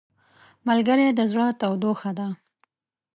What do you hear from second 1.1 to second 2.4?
د زړه تودوخه ده